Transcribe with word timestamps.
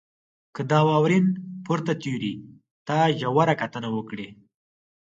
که 0.55 0.61
د 0.65 0.67
داروېن 0.71 1.25
پورته 1.65 1.93
تیوري 2.01 2.33
ته 2.87 2.95
ژوره 3.19 3.53
کتنه 3.61 3.89
وکړئ. 3.93 4.27